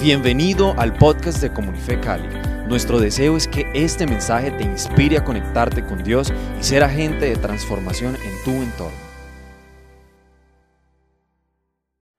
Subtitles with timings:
[0.00, 2.28] Bienvenido al podcast de Comunife Cali.
[2.68, 6.30] Nuestro deseo es que este mensaje te inspire a conectarte con Dios
[6.60, 8.98] y ser agente de transformación en tu entorno.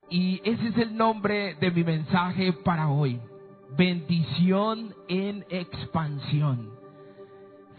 [0.10, 3.20] Y ese es el nombre de mi mensaje para hoy.
[3.78, 6.72] Bendición en expansión.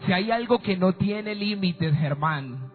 [0.05, 2.71] Si hay algo que no tiene límites, Germán,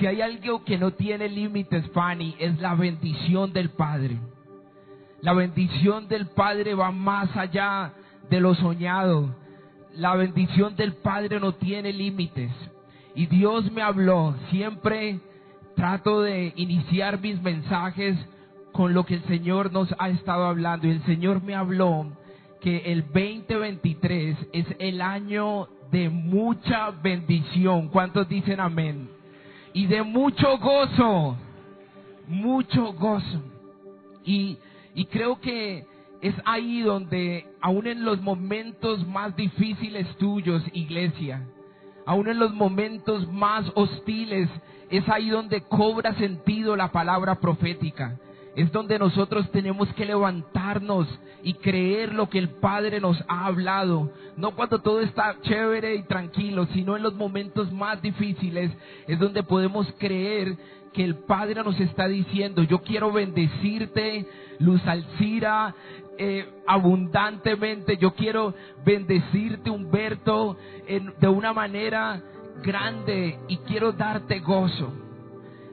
[0.00, 4.18] si hay algo que no tiene límites, Fanny, es la bendición del Padre.
[5.22, 7.92] La bendición del Padre va más allá
[8.28, 9.32] de lo soñado.
[9.94, 12.50] La bendición del Padre no tiene límites.
[13.14, 14.34] Y Dios me habló.
[14.50, 15.20] Siempre
[15.76, 18.18] trato de iniciar mis mensajes
[18.72, 20.88] con lo que el Señor nos ha estado hablando.
[20.88, 22.06] Y el Señor me habló
[22.60, 27.90] que el 2023 es el año de mucha bendición.
[27.90, 29.08] ¿Cuántos dicen amén?
[29.72, 31.36] Y de mucho gozo.
[32.26, 33.40] Mucho gozo.
[34.24, 34.58] Y,
[34.94, 35.86] y creo que
[36.20, 41.46] es ahí donde, aún en los momentos más difíciles tuyos, iglesia,
[42.06, 44.48] aún en los momentos más hostiles,
[44.90, 48.18] es ahí donde cobra sentido la palabra profética.
[48.54, 51.08] Es donde nosotros tenemos que levantarnos
[51.42, 54.12] y creer lo que el Padre nos ha hablado.
[54.36, 58.70] No cuando todo está chévere y tranquilo, sino en los momentos más difíciles
[59.06, 60.56] es donde podemos creer
[60.92, 64.26] que el Padre nos está diciendo, yo quiero bendecirte,
[64.58, 65.74] Luz Alcira,
[66.18, 70.56] eh, abundantemente, yo quiero bendecirte, Humberto,
[71.18, 72.22] de una manera
[72.62, 74.92] grande y quiero darte gozo.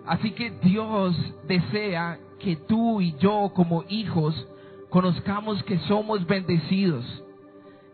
[0.05, 4.47] Así que Dios desea que tú y yo como hijos
[4.89, 7.05] conozcamos que somos bendecidos,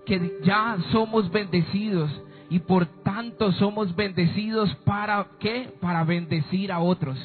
[0.05, 2.09] que ya somos bendecidos
[2.49, 5.73] y por tanto somos bendecidos para qué?
[5.81, 7.17] Para bendecir a otros.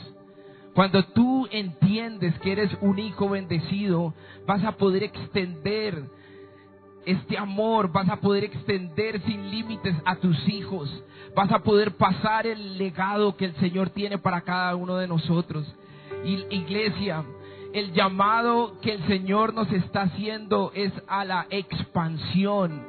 [0.74, 4.14] Cuando tú entiendes que eres un hijo bendecido,
[4.46, 6.04] vas a poder extender
[7.04, 10.88] este amor, vas a poder extender sin límites a tus hijos,
[11.34, 15.66] vas a poder pasar el legado que el Señor tiene para cada uno de nosotros.
[16.24, 17.24] Iglesia,
[17.72, 22.82] el llamado que el Señor nos está haciendo es a la expansión,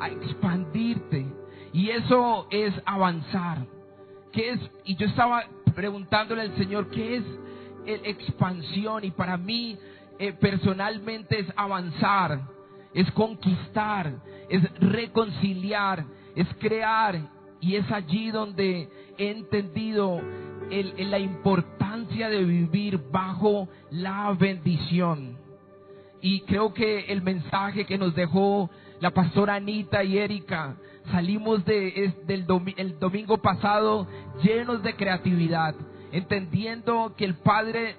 [0.00, 1.26] a expandirte.
[1.72, 3.66] Y eso es avanzar.
[4.32, 4.60] ¿Qué es?
[4.84, 5.44] Y yo estaba
[5.74, 7.24] preguntándole al Señor, ¿qué es
[7.86, 9.04] el expansión?
[9.04, 9.76] Y para mí
[10.18, 12.40] eh, personalmente es avanzar,
[12.94, 14.12] es conquistar,
[14.48, 17.20] es reconciliar, es crear.
[17.60, 18.88] Y es allí donde
[19.18, 20.20] he entendido
[20.70, 25.36] el, la importancia de vivir bajo la bendición.
[26.20, 28.70] Y creo que el mensaje que nos dejó
[29.00, 30.76] la pastora Anita y Erika,
[31.12, 32.44] salimos de, del
[32.76, 34.06] el domingo pasado
[34.42, 35.74] llenos de creatividad,
[36.12, 37.96] entendiendo que el Padre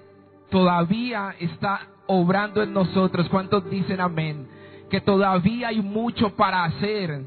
[0.50, 3.28] todavía está obrando en nosotros.
[3.30, 4.46] ¿Cuántos dicen amén?
[4.90, 7.24] Que todavía hay mucho para hacer.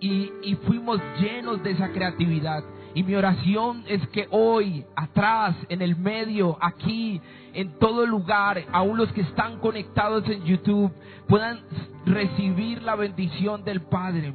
[0.00, 2.62] Y fuimos llenos de esa creatividad.
[2.98, 7.20] Y mi oración es que hoy, atrás, en el medio, aquí,
[7.54, 10.90] en todo lugar, aún los que están conectados en YouTube,
[11.28, 11.60] puedan
[12.04, 14.34] recibir la bendición del Padre.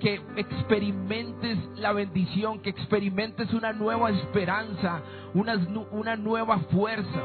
[0.00, 5.00] Que experimentes la bendición, que experimentes una nueva esperanza,
[5.32, 5.54] una,
[5.92, 7.22] una nueva fuerza.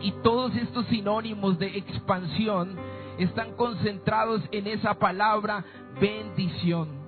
[0.00, 2.76] Y todos estos sinónimos de expansión
[3.18, 5.64] están concentrados en esa palabra
[6.00, 6.99] bendición.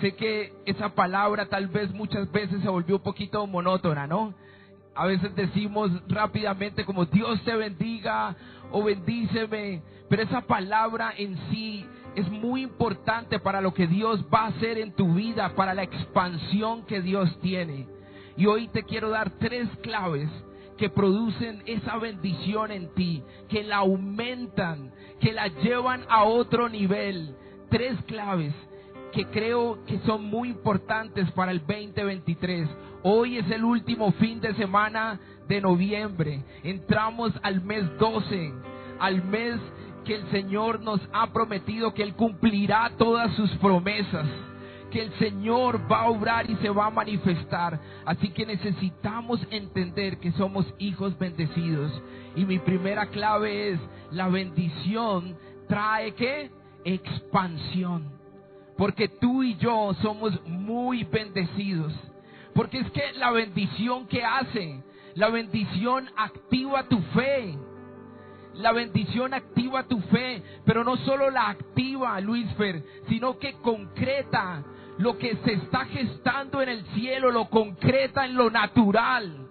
[0.00, 4.34] Sé que esa palabra tal vez muchas veces se volvió un poquito monótona, ¿no?
[4.94, 8.34] A veces decimos rápidamente como Dios te bendiga
[8.70, 14.44] o bendíceme, pero esa palabra en sí es muy importante para lo que Dios va
[14.44, 17.86] a hacer en tu vida, para la expansión que Dios tiene.
[18.36, 20.30] Y hoy te quiero dar tres claves
[20.76, 27.34] que producen esa bendición en ti, que la aumentan, que la llevan a otro nivel.
[27.70, 28.54] Tres claves
[29.16, 32.68] que creo que son muy importantes para el 2023.
[33.02, 35.18] Hoy es el último fin de semana
[35.48, 36.44] de noviembre.
[36.62, 38.52] Entramos al mes 12,
[38.98, 39.58] al mes
[40.04, 44.26] que el Señor nos ha prometido que Él cumplirá todas sus promesas
[44.90, 47.80] que el Señor va a obrar y se va a manifestar.
[48.04, 51.90] Así que necesitamos entender que somos hijos bendecidos.
[52.36, 53.80] Y mi primera clave es,
[54.12, 55.36] la bendición
[55.68, 56.50] trae qué?
[56.84, 58.15] Expansión.
[58.76, 61.92] Porque tú y yo somos muy bendecidos.
[62.54, 64.82] Porque es que la bendición que hace,
[65.14, 67.58] la bendición activa tu fe.
[68.54, 74.64] La bendición activa tu fe, pero no solo la activa, Luisfer, sino que concreta
[74.96, 79.45] lo que se está gestando en el cielo, lo concreta en lo natural.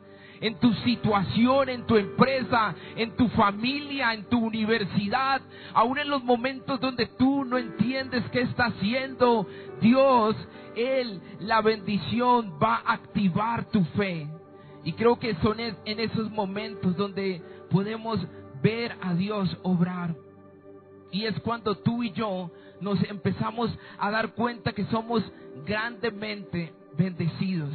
[0.45, 5.41] En tu situación, en tu empresa, en tu familia, en tu universidad,
[5.73, 9.47] aún en los momentos donde tú no entiendes qué está haciendo,
[9.81, 10.35] Dios,
[10.75, 14.27] Él, la bendición va a activar tu fe.
[14.83, 18.19] Y creo que son en esos momentos donde podemos
[18.61, 20.15] ver a Dios obrar.
[21.11, 22.51] Y es cuando tú y yo
[22.81, 25.23] nos empezamos a dar cuenta que somos
[25.65, 27.73] grandemente bendecidos.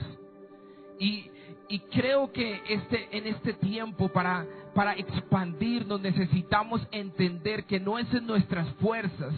[1.00, 1.30] Y,
[1.70, 4.44] y creo que este, en este tiempo para,
[4.74, 9.32] para expandirnos necesitamos entender que no es en nuestras fuerzas,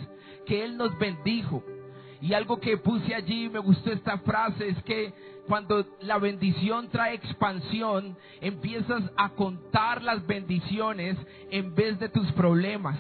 [0.47, 1.63] que Él nos bendijo.
[2.23, 5.13] Y algo que puse allí, me gustó esta frase, es que
[5.47, 11.19] cuando la bendición trae expansión, empiezas a contar las bendiciones
[11.51, 12.99] en vez de tus problemas.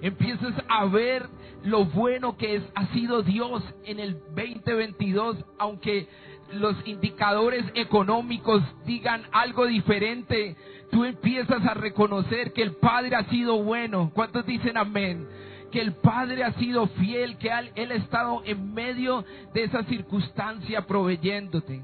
[0.00, 1.28] Empiezas a ver
[1.64, 6.08] lo bueno que es, ha sido Dios en el 2022, aunque
[6.52, 10.56] los indicadores económicos digan algo diferente,
[10.90, 14.10] tú empiezas a reconocer que el Padre ha sido bueno.
[14.14, 15.26] ¿Cuántos dicen amén?
[15.72, 20.86] Que el Padre ha sido fiel, que Él ha estado en medio de esa circunstancia
[20.86, 21.82] proveyéndote.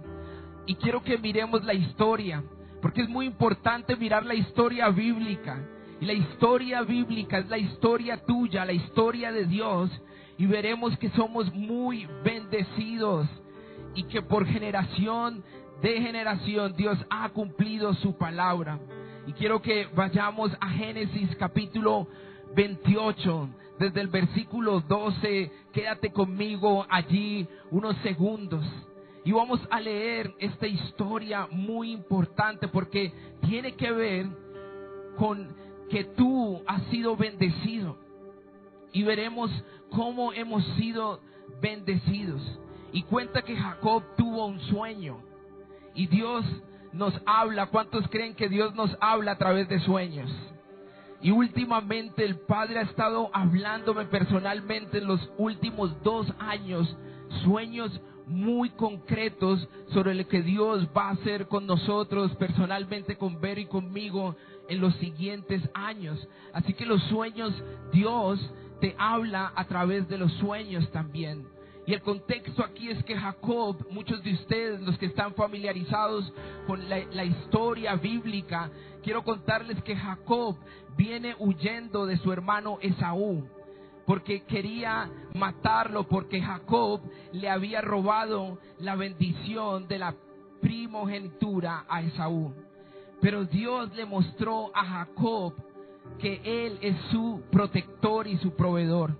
[0.67, 2.45] Y quiero que miremos la historia,
[2.81, 5.59] porque es muy importante mirar la historia bíblica.
[6.01, 9.91] Y la historia bíblica es la historia tuya, la historia de Dios.
[10.39, 13.29] Y veremos que somos muy bendecidos
[13.95, 15.43] y que por generación
[15.83, 18.79] de generación Dios ha cumplido su palabra.
[19.27, 22.07] Y quiero que vayamos a Génesis capítulo
[22.55, 23.49] 28,
[23.79, 25.53] desde el versículo 12.
[25.73, 28.65] Quédate conmigo allí unos segundos.
[29.25, 33.13] Y vamos a leer esta historia muy importante porque
[33.47, 34.27] tiene que ver
[35.17, 35.55] con
[35.91, 37.99] que tú has sido bendecido.
[38.93, 39.51] Y veremos
[39.91, 41.21] cómo hemos sido
[41.61, 42.41] bendecidos.
[42.93, 45.19] Y cuenta que Jacob tuvo un sueño.
[45.95, 46.45] Y Dios
[46.93, 47.67] nos habla.
[47.67, 50.31] ¿Cuántos creen que Dios nos habla a través de sueños?
[51.23, 56.97] Y últimamente el Padre ha estado hablándome personalmente en los últimos dos años.
[57.45, 63.61] Sueños muy concretos sobre lo que Dios va a hacer con nosotros, personalmente con Vero
[63.61, 64.37] y conmigo
[64.69, 66.27] en los siguientes años.
[66.55, 67.53] Así que los sueños,
[67.93, 68.41] Dios
[68.81, 71.47] te habla a través de los sueños también.
[71.91, 76.33] Y el contexto aquí es que Jacob, muchos de ustedes, los que están familiarizados
[76.65, 78.71] con la, historia bíblica,
[79.03, 80.55] quiero contarles que Jacob
[80.97, 83.45] viene huyendo de su hermano Esaú
[84.07, 87.01] porque quería matarlo, porque Jacob
[87.33, 90.15] le había robado la bendición de la
[90.61, 92.55] primogenitura a Esaú.
[93.21, 95.55] Pero Dios le mostró a Jacob
[96.21, 99.17] que Él es su protector y su proveedor.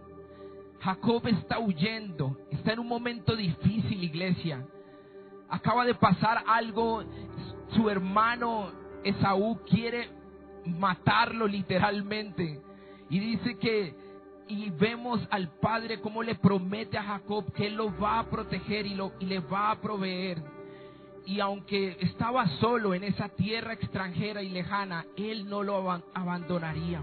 [0.81, 4.65] Jacob está huyendo, está en un momento difícil, iglesia.
[5.49, 7.03] Acaba de pasar algo,
[7.75, 8.71] su hermano
[9.03, 10.11] Esaú quiere
[10.67, 12.61] matarlo literalmente.
[13.09, 13.95] Y dice que,
[14.47, 18.87] y vemos al padre como le promete a Jacob que él lo va a proteger
[18.87, 20.43] y, lo, y le va a proveer.
[21.25, 27.03] Y aunque estaba solo en esa tierra extranjera y lejana, él no lo abandonaría.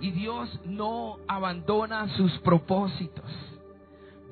[0.00, 3.24] Y Dios no abandona sus propósitos.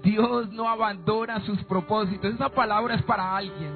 [0.02, 2.34] Dios no abandona sus propósitos.
[2.34, 3.72] Esa palabra es para alguien.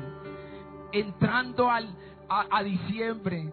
[0.93, 1.89] Entrando al,
[2.29, 3.53] a, diciembre,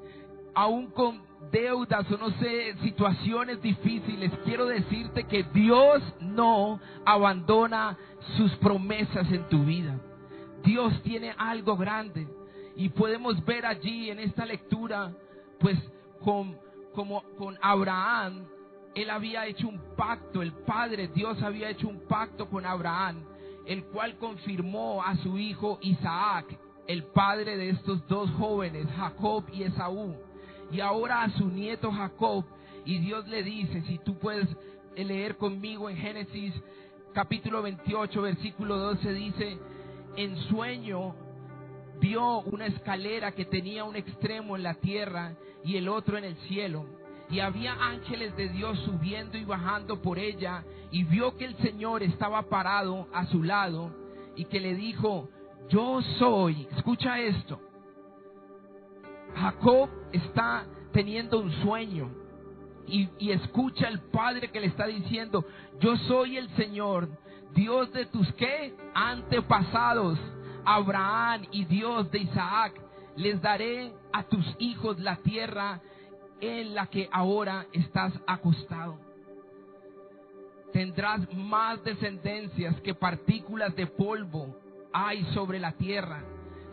[0.54, 1.22] aún con
[1.52, 7.98] deudas o no sé, situaciones difíciles, quiero decirte que Dios no abandona
[8.38, 10.00] sus promesas en tu vida.
[10.64, 12.28] Dios tiene algo grande
[12.76, 15.12] y podemos ver allí en esta lectura,
[15.60, 15.78] pues
[16.24, 16.58] con
[16.94, 18.46] como con Abraham,
[18.96, 23.24] él había hecho un pacto, el Padre Dios había hecho un pacto con Abraham,
[23.66, 26.46] el cual confirmó a su hijo Isaac,
[26.88, 30.16] el padre de estos dos jóvenes, Jacob y Esaú,
[30.72, 32.46] y ahora a su nieto Jacob,
[32.86, 34.48] y Dios le dice, si tú puedes
[34.96, 36.54] leer conmigo en Génesis
[37.14, 39.58] capítulo 28, versículo 12, dice,
[40.18, 41.16] en sueño
[42.00, 46.36] vio una escalera que tenía un extremo en la tierra y el otro en el
[46.48, 46.86] cielo.
[47.30, 52.04] Y había ángeles de Dios subiendo y bajando por ella, y vio que el Señor
[52.04, 53.92] estaba parado a su lado,
[54.36, 55.30] y que le dijo,
[55.70, 57.60] yo soy, escucha esto,
[59.36, 62.12] Jacob está teniendo un sueño,
[62.86, 65.46] y, y escucha el Padre que le está diciendo,
[65.80, 67.08] yo soy el Señor,
[67.54, 68.76] Dios de tus qué?
[68.94, 70.20] Antepasados,
[70.66, 72.74] Abraham y Dios de Isaac.
[73.16, 75.80] Les daré a tus hijos la tierra
[76.44, 79.00] en la que ahora estás acostado.
[80.74, 84.58] Tendrás más descendencias que partículas de polvo
[84.92, 86.24] hay sobre la tierra.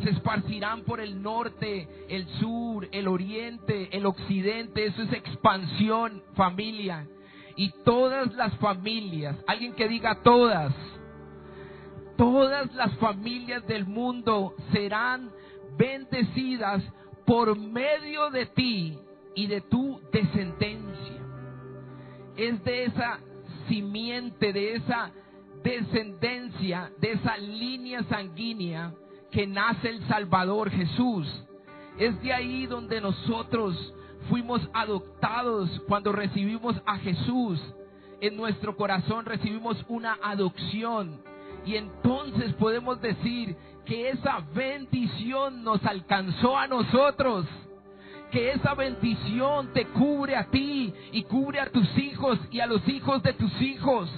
[0.03, 4.87] se esparcirán por el norte, el sur, el oriente, el occidente.
[4.87, 7.07] Eso es expansión, familia.
[7.55, 10.73] Y todas las familias, alguien que diga todas,
[12.17, 15.31] todas las familias del mundo serán
[15.77, 16.83] bendecidas
[17.27, 18.99] por medio de ti
[19.35, 21.21] y de tu descendencia.
[22.37, 23.21] Es de esa
[23.69, 25.11] simiente, de esa
[25.63, 28.95] descendencia, de esa línea sanguínea
[29.31, 31.27] que nace el Salvador Jesús.
[31.99, 33.95] Es de ahí donde nosotros
[34.29, 37.61] fuimos adoptados cuando recibimos a Jesús.
[38.21, 41.23] En nuestro corazón recibimos una adopción.
[41.65, 47.47] Y entonces podemos decir que esa bendición nos alcanzó a nosotros.
[48.31, 52.87] Que esa bendición te cubre a ti y cubre a tus hijos y a los
[52.89, 54.09] hijos de tus hijos.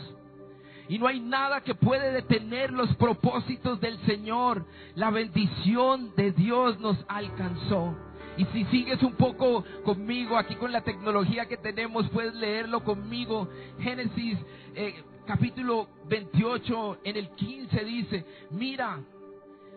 [0.88, 4.66] Y no hay nada que puede detener los propósitos del Señor.
[4.95, 7.97] La bendición de Dios nos alcanzó.
[8.37, 13.49] Y si sigues un poco conmigo aquí con la tecnología que tenemos, puedes leerlo conmigo.
[13.81, 14.38] Génesis
[14.75, 19.00] eh, capítulo 28 en el 15 dice, mira,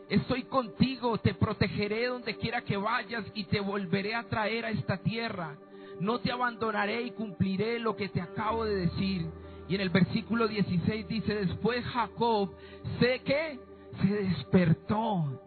[0.09, 4.97] estoy contigo, te protegeré donde quiera que vayas y te volveré a traer a esta
[4.97, 5.55] tierra.
[5.99, 9.27] No te abandonaré y cumpliré lo que te acabo de decir.
[9.67, 12.51] Y en el versículo 16 dice, después Jacob,
[12.99, 13.59] sé que
[14.01, 15.41] se despertó.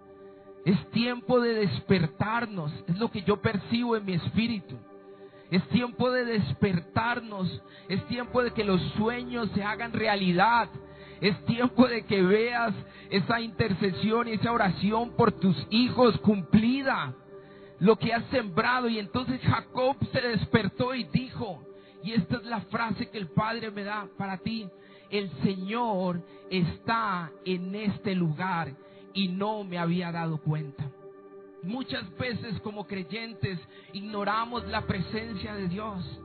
[0.64, 4.76] Es tiempo de despertarnos, es lo que yo percibo en mi espíritu.
[5.50, 10.68] Es tiempo de despertarnos, es tiempo de que los sueños se hagan realidad.
[11.20, 12.74] Es tiempo de que veas
[13.10, 17.14] esa intercesión y esa oración por tus hijos cumplida.
[17.80, 18.88] Lo que has sembrado.
[18.88, 21.62] Y entonces Jacob se despertó y dijo,
[22.02, 24.68] y esta es la frase que el Padre me da para ti.
[25.10, 28.72] El Señor está en este lugar
[29.14, 30.84] y no me había dado cuenta.
[31.62, 33.58] Muchas veces como creyentes
[33.92, 36.20] ignoramos la presencia de Dios.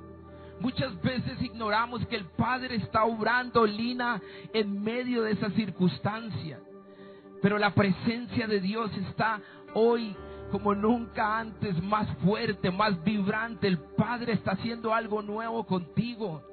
[0.59, 4.21] Muchas veces ignoramos que el Padre está obrando lina
[4.53, 6.59] en medio de esa circunstancia.
[7.41, 9.41] Pero la presencia de Dios está
[9.73, 10.15] hoy
[10.51, 13.67] como nunca antes, más fuerte, más vibrante.
[13.67, 16.43] El Padre está haciendo algo nuevo contigo.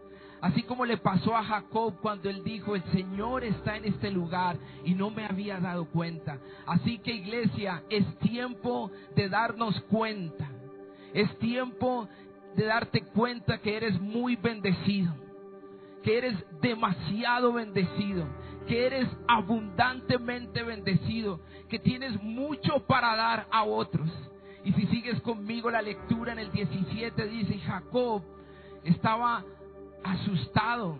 [0.40, 4.56] Así como le pasó a Jacob cuando él dijo, el Señor está en este lugar
[4.84, 6.38] y no me había dado cuenta.
[6.66, 10.48] Así que iglesia, es tiempo de darnos cuenta.
[11.12, 12.08] Es tiempo
[12.56, 15.14] de darte cuenta que eres muy bendecido.
[16.02, 18.26] Que eres demasiado bendecido.
[18.66, 21.40] Que eres abundantemente bendecido
[21.70, 24.10] que tienes mucho para dar a otros.
[24.64, 28.22] Y si sigues conmigo la lectura en el 17 dice, Jacob
[28.84, 29.42] estaba
[30.02, 30.98] asustado.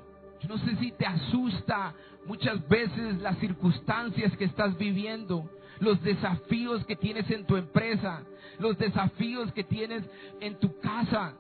[0.48, 1.92] No sé si te asusta
[2.24, 8.22] muchas veces las circunstancias que estás viviendo, los desafíos que tienes en tu empresa,
[8.58, 10.02] los desafíos que tienes
[10.40, 11.34] en tu casa.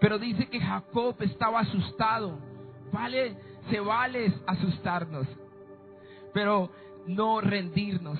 [0.00, 2.38] Pero dice que Jacob estaba asustado.
[2.92, 3.36] Vale,
[3.70, 5.26] se vale asustarnos,
[6.32, 6.70] pero
[7.06, 8.18] no rendirnos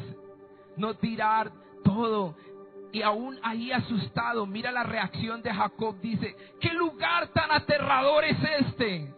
[0.78, 1.52] no tirar
[1.84, 2.34] todo.
[2.90, 8.38] Y aún ahí asustado, mira la reacción de Jacob, dice, ¿qué lugar tan aterrador es
[8.60, 9.14] este?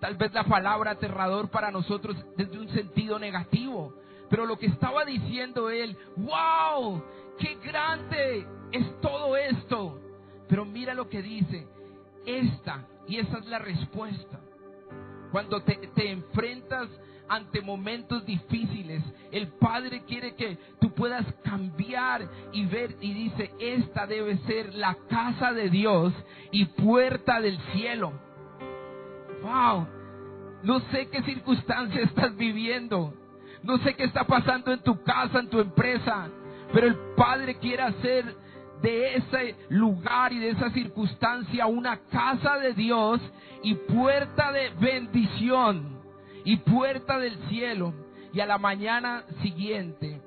[0.00, 3.94] Tal vez la palabra aterrador para nosotros desde un sentido negativo,
[4.28, 7.02] pero lo que estaba diciendo él, wow,
[7.38, 9.98] qué grande es todo esto.
[10.48, 11.66] Pero mira lo que dice,
[12.26, 14.40] esta, y esa es la respuesta.
[15.30, 16.88] Cuando te, te enfrentas
[17.30, 19.04] ante momentos difíciles.
[19.30, 24.96] El Padre quiere que tú puedas cambiar y ver y dice, esta debe ser la
[25.08, 26.12] casa de Dios
[26.50, 28.12] y puerta del cielo.
[29.42, 29.86] Wow,
[30.64, 33.14] no sé qué circunstancia estás viviendo.
[33.62, 36.28] No sé qué está pasando en tu casa, en tu empresa.
[36.72, 38.34] Pero el Padre quiere hacer
[38.82, 43.20] de ese lugar y de esa circunstancia una casa de Dios
[43.62, 46.00] y puerta de bendición
[46.44, 47.92] y puerta del cielo.
[48.32, 50.20] Y a la mañana siguiente,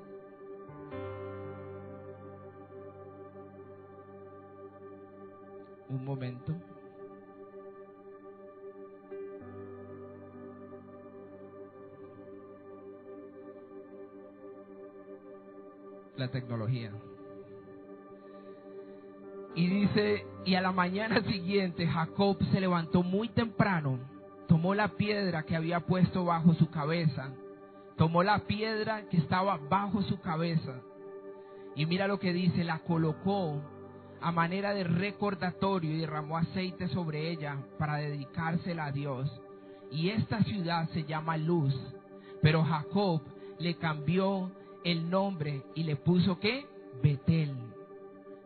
[5.89, 6.53] un momento.
[16.17, 16.91] La tecnología.
[20.45, 23.99] Y a la mañana siguiente Jacob se levantó muy temprano
[24.47, 27.31] tomó la piedra que había puesto bajo su cabeza,
[27.97, 30.75] tomó la piedra que estaba bajo su cabeza
[31.75, 33.61] y mira lo que dice, la colocó
[34.21, 39.41] a manera de recordatorio y derramó aceite sobre ella para dedicársela a Dios.
[39.91, 41.75] Y esta ciudad se llama Luz,
[42.41, 43.21] pero Jacob
[43.57, 44.51] le cambió
[44.83, 46.67] el nombre y le puso qué?
[47.01, 47.55] Betel,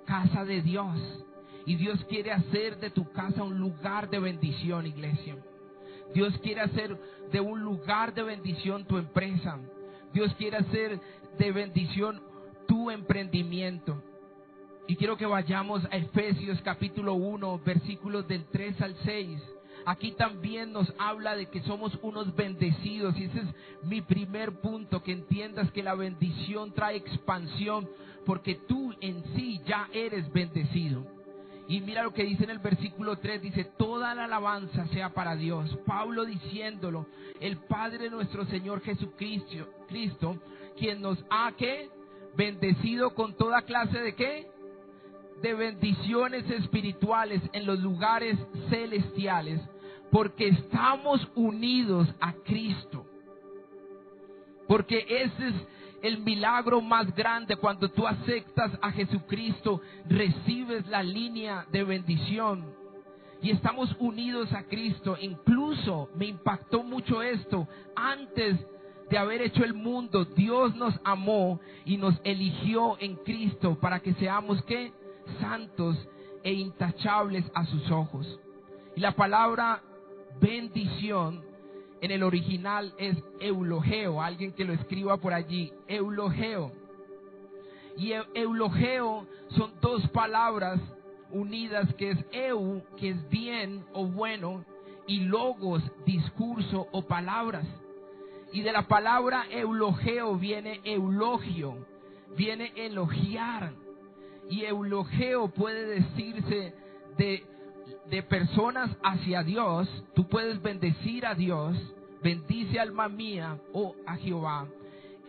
[0.05, 1.25] casa de Dios.
[1.67, 5.35] Y Dios quiere hacer de tu casa un lugar de bendición, iglesia.
[6.13, 6.97] Dios quiere hacer
[7.29, 9.59] de un lugar de bendición tu empresa.
[10.13, 10.97] Dios quiere hacer
[11.37, 12.21] de bendición
[12.69, 14.01] tu emprendimiento.
[14.87, 19.41] Y quiero que vayamos a Efesios capítulo 1, versículos del 3 al 6.
[19.85, 23.47] Aquí también nos habla de que somos unos bendecidos y ese es
[23.83, 27.89] mi primer punto, que entiendas que la bendición trae expansión
[28.25, 31.16] porque tú en sí ya eres bendecido.
[31.67, 35.35] Y mira lo que dice en el versículo 3, dice, toda la alabanza sea para
[35.35, 35.77] Dios.
[35.85, 37.07] Pablo diciéndolo,
[37.41, 40.37] el Padre de nuestro Señor Jesucristo, Cristo,
[40.77, 41.89] quien nos ha que
[42.37, 44.47] bendecido con toda clase de qué?
[45.41, 48.37] De bendiciones espirituales en los lugares
[48.69, 49.59] celestiales,
[50.09, 53.05] porque estamos unidos a Cristo.
[54.67, 55.53] Porque ese es
[56.01, 62.65] el milagro más grande cuando tú aceptas a Jesucristo, recibes la línea de bendición
[63.41, 65.17] y estamos unidos a Cristo.
[65.19, 67.67] Incluso me impactó mucho esto.
[67.95, 68.57] Antes
[69.09, 74.13] de haber hecho el mundo, Dios nos amó y nos eligió en Cristo para que
[74.15, 74.91] seamos que
[75.39, 75.97] santos
[76.43, 78.39] e intachables a sus ojos.
[78.95, 79.81] Y la palabra
[80.39, 81.46] bendición
[82.01, 86.71] en el original es eulogeo, alguien que lo escriba por allí, eulogeo.
[87.97, 90.79] Y eulogeo son dos palabras
[91.31, 94.63] unidas que es eu, que es bien o bueno,
[95.07, 97.65] y logos, discurso o palabras.
[98.53, 101.85] Y de la palabra eulogeo viene eulogio,
[102.37, 103.73] viene elogiar.
[104.49, 106.73] Y eulogeo puede decirse
[107.17, 107.43] de
[108.09, 111.75] de personas hacia Dios, tú puedes bendecir a Dios,
[112.23, 114.67] bendice alma mía o a Jehová.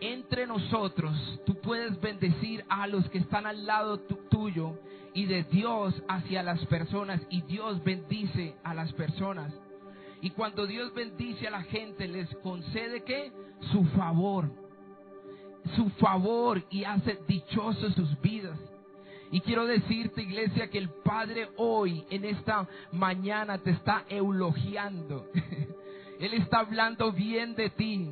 [0.01, 4.79] Entre nosotros, tú puedes bendecir a los que están al lado tuyo
[5.13, 9.53] y de Dios hacia las personas y Dios bendice a las personas.
[10.21, 13.31] Y cuando Dios bendice a la gente, les concede que
[13.71, 14.49] su favor,
[15.75, 18.57] su favor y hace dichosos sus vidas.
[19.31, 25.27] Y quiero decirte, iglesia, que el Padre hoy, en esta mañana, te está eulogiando.
[26.19, 28.11] Él está hablando bien de ti.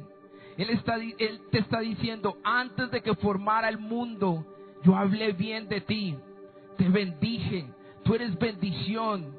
[0.57, 4.45] Él, está, él te está diciendo, antes de que formara el mundo,
[4.83, 6.15] yo hablé bien de ti.
[6.77, 7.67] Te bendije.
[8.03, 9.35] Tú eres bendición.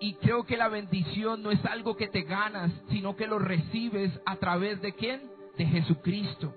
[0.00, 4.12] Y creo que la bendición no es algo que te ganas, sino que lo recibes
[4.24, 5.22] a través de quién?
[5.58, 6.54] De Jesucristo.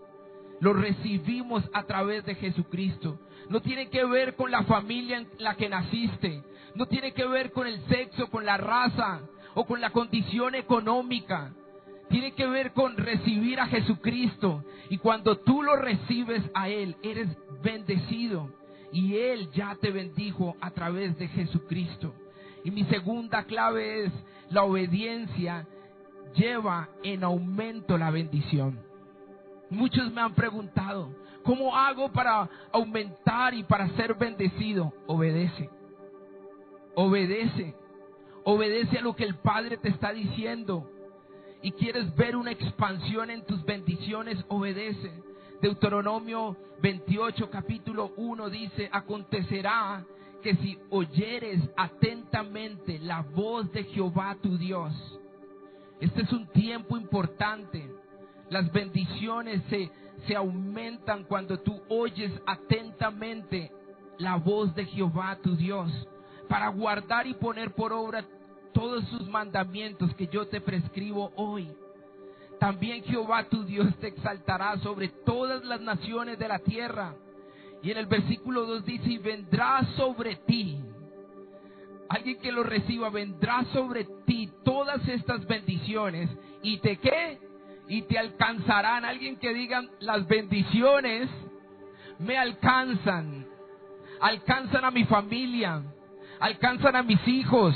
[0.60, 3.20] Lo recibimos a través de Jesucristo
[3.50, 6.44] no tiene que ver con la familia en la que naciste,
[6.76, 9.22] no tiene que ver con el sexo, con la raza
[9.56, 11.52] o con la condición económica.
[12.10, 14.64] Tiene que ver con recibir a Jesucristo.
[14.90, 17.28] Y cuando tú lo recibes a Él, eres
[17.62, 18.52] bendecido.
[18.92, 22.14] Y Él ya te bendijo a través de Jesucristo.
[22.64, 24.12] Y mi segunda clave es,
[24.50, 25.68] la obediencia
[26.36, 28.89] lleva en aumento la bendición.
[29.70, 31.10] Muchos me han preguntado,
[31.44, 34.94] ¿Cómo hago para aumentar y para ser bendecido?
[35.08, 35.70] Obedece.
[36.96, 37.74] Obedece.
[38.44, 40.90] Obedece a lo que el Padre te está diciendo.
[41.62, 45.12] Y quieres ver una expansión en tus bendiciones, obedece.
[45.62, 50.06] Deuteronomio 28, capítulo 1 dice, acontecerá
[50.42, 54.94] que si oyeres atentamente la voz de Jehová tu Dios,
[56.00, 57.92] este es un tiempo importante.
[58.50, 59.90] Las bendiciones se,
[60.28, 63.72] se aumentan cuando tú oyes atentamente
[64.18, 65.92] la voz de Jehová tu Dios,
[66.48, 68.26] para guardar y poner por obra
[68.74, 71.70] todos sus mandamientos que yo te prescribo hoy.
[72.60, 77.16] También Jehová tu Dios te exaltará sobre todas las naciones de la tierra.
[77.82, 80.78] Y en el versículo 2 dice, y vendrá sobre ti.
[82.10, 86.30] Alguien que lo reciba, vendrá sobre ti todas estas bendiciones.
[86.62, 87.49] ¿Y te qué?
[87.90, 89.04] Y te alcanzarán.
[89.04, 91.30] Alguien que diga, las bendiciones
[92.20, 93.46] me alcanzan,
[94.22, 95.82] alcanzan a mi familia,
[96.40, 97.76] alcanzan a mis hijos,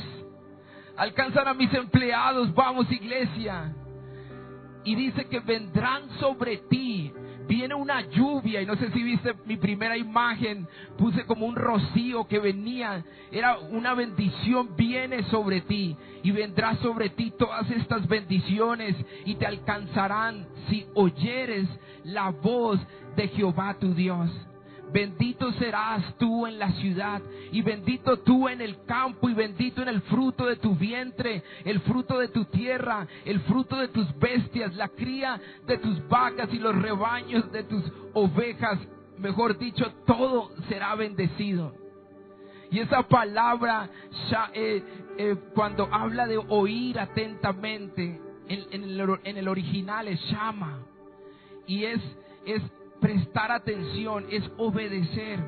[0.95, 2.53] alcanzan a mis empleados.
[2.53, 3.73] Vamos iglesia.
[4.85, 7.11] Y dice que vendrán sobre ti
[7.47, 12.25] viene una lluvia y no sé si viste mi primera imagen, puse como un rocío
[12.27, 18.95] que venía, era una bendición, viene sobre ti y vendrá sobre ti todas estas bendiciones
[19.25, 21.67] y te alcanzarán si oyeres
[22.03, 22.79] la voz
[23.15, 24.29] de Jehová tu Dios.
[24.93, 27.19] Bendito serás tú en la ciudad
[27.51, 31.79] y bendito tú en el campo y bendito en el fruto de tu vientre, el
[31.79, 36.59] fruto de tu tierra, el fruto de tus bestias, la cría de tus vacas y
[36.59, 38.79] los rebaños de tus ovejas.
[39.17, 41.73] Mejor dicho, todo será bendecido.
[42.69, 43.89] Y esa palabra,
[44.53, 44.83] eh,
[45.17, 50.83] eh, cuando habla de oír atentamente, en, el, original es llama.
[51.65, 52.01] Y es,
[52.45, 52.61] es
[53.03, 55.39] prestar atención, es obedecer.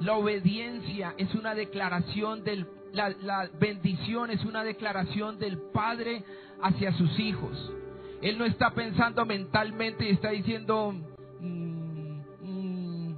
[0.00, 6.24] La obediencia es una declaración del, la, bendición es una declaración del Padre
[6.60, 7.72] hacia sus hijos.
[8.20, 10.92] Él no está pensando mentalmente y está diciendo,
[11.40, 13.14] mm, mm,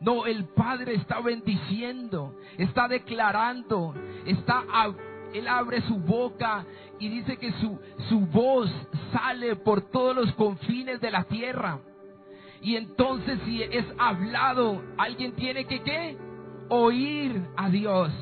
[0.00, 3.94] no, el Padre está bendiciendo, está declarando,
[4.24, 4.64] está,
[5.34, 6.64] Él abre su boca
[6.98, 8.70] y dice que su, su voz
[9.12, 11.78] sale por todos los confines de la tierra.
[12.62, 16.16] Y entonces si es hablado, alguien tiene que qué?
[16.68, 18.12] Oír a Dios.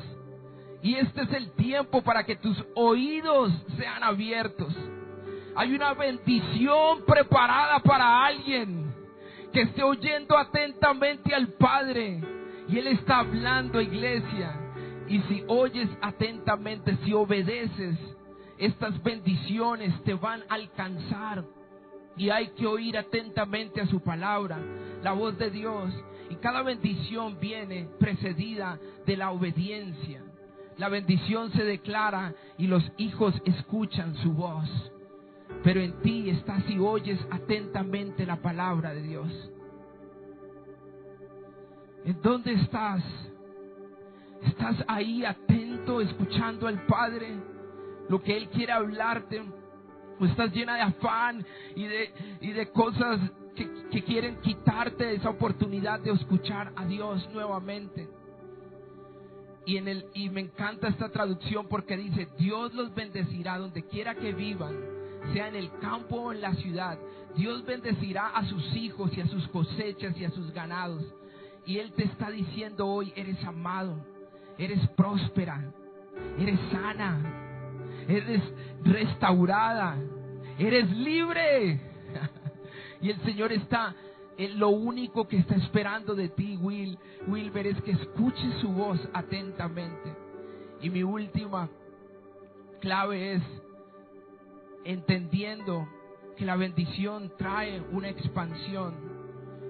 [0.81, 4.75] Y este es el tiempo para que tus oídos sean abiertos.
[5.55, 8.91] Hay una bendición preparada para alguien
[9.53, 12.19] que esté oyendo atentamente al Padre.
[12.67, 14.59] Y Él está hablando, iglesia.
[15.07, 17.95] Y si oyes atentamente, si obedeces,
[18.57, 21.43] estas bendiciones te van a alcanzar
[22.21, 24.59] y hay que oír atentamente a su palabra,
[25.01, 25.91] la voz de Dios.
[26.29, 30.21] Y cada bendición viene precedida de la obediencia.
[30.77, 34.69] La bendición se declara y los hijos escuchan su voz.
[35.63, 39.51] Pero en ti estás y oyes atentamente la palabra de Dios.
[42.05, 43.03] ¿En dónde estás?
[44.43, 47.33] ¿Estás ahí atento, escuchando al Padre?
[48.09, 49.41] Lo que Él quiere hablarte
[50.25, 53.19] estás llena de afán y de, y de cosas
[53.55, 58.07] que, que quieren quitarte esa oportunidad de escuchar a Dios nuevamente.
[59.65, 64.15] Y, en el, y me encanta esta traducción porque dice, Dios los bendecirá donde quiera
[64.15, 64.75] que vivan,
[65.33, 66.97] sea en el campo o en la ciudad.
[67.35, 71.03] Dios bendecirá a sus hijos y a sus cosechas y a sus ganados.
[71.65, 74.03] Y Él te está diciendo hoy, eres amado,
[74.57, 75.71] eres próspera,
[76.39, 77.50] eres sana,
[78.17, 78.41] eres
[78.83, 79.97] restaurada,
[80.57, 81.79] eres libre.
[83.01, 83.95] y el Señor está,
[84.55, 86.97] lo único que está esperando de ti, Will,
[87.27, 90.15] Wilber, es que escuches su voz atentamente.
[90.81, 91.69] Y mi última
[92.79, 93.43] clave es
[94.83, 95.87] entendiendo
[96.35, 98.95] que la bendición trae una expansión.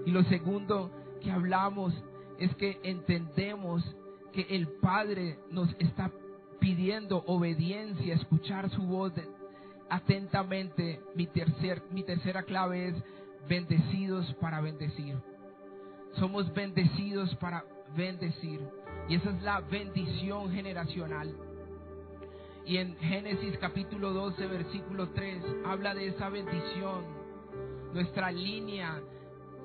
[0.06, 0.90] Y lo segundo
[1.22, 1.94] que hablamos
[2.40, 3.84] es que entendemos
[4.32, 6.12] que el Padre nos está
[6.62, 9.12] pidiendo obediencia, escuchar su voz
[9.90, 11.02] atentamente.
[11.16, 12.96] Mi, tercer, mi tercera clave es
[13.50, 15.18] bendecidos para bendecir.
[16.14, 17.66] Somos bendecidos para
[17.98, 18.62] bendecir.
[19.10, 21.36] Y esa es la bendición generacional.
[22.66, 27.04] Y en Génesis capítulo 12, versículo 3, habla de esa bendición.
[27.92, 29.02] Nuestra línea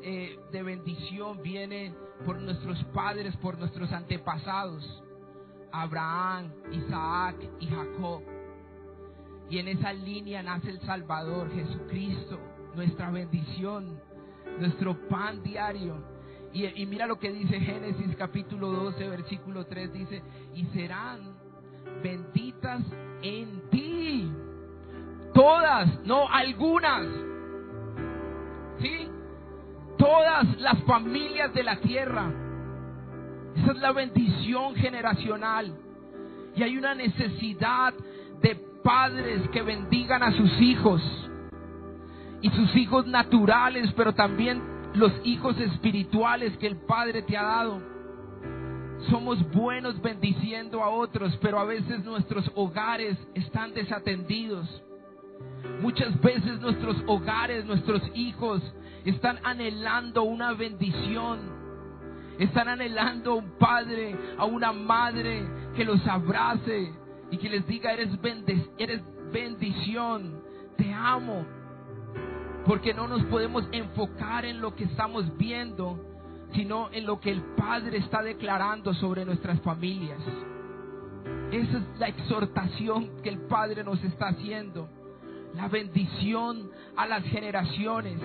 [0.02, 5.04] eh, de bendición viene por nuestros padres, por nuestros antepasados.
[5.82, 8.22] Abraham, Isaac y Jacob.
[9.48, 12.38] Y en esa línea nace el Salvador, Jesucristo,
[12.74, 14.00] nuestra bendición,
[14.58, 16.16] nuestro pan diario.
[16.52, 20.22] Y, mira lo que dice Génesis capítulo 12, versículo 3, dice,
[20.54, 21.36] y serán
[22.02, 22.82] benditas
[23.22, 24.32] en ti.
[25.34, 27.06] Todas, no algunas.
[28.80, 29.08] ¿Sí?
[29.98, 32.45] Todas las familias de la tierra
[33.56, 35.74] esa es la bendición generacional.
[36.54, 37.94] Y hay una necesidad
[38.40, 41.02] de padres que bendigan a sus hijos.
[42.42, 44.62] Y sus hijos naturales, pero también
[44.94, 47.82] los hijos espirituales que el Padre te ha dado.
[49.10, 54.82] Somos buenos bendiciendo a otros, pero a veces nuestros hogares están desatendidos.
[55.80, 58.62] Muchas veces nuestros hogares, nuestros hijos
[59.04, 61.65] están anhelando una bendición,
[62.38, 66.92] están anhelando a un padre, a una madre que los abrace
[67.30, 68.10] y que les diga, eres,
[68.78, 70.42] eres bendición,
[70.76, 71.44] te amo.
[72.66, 75.98] Porque no nos podemos enfocar en lo que estamos viendo,
[76.52, 80.18] sino en lo que el Padre está declarando sobre nuestras familias.
[81.52, 84.88] Esa es la exhortación que el Padre nos está haciendo.
[85.54, 88.20] La bendición a las generaciones.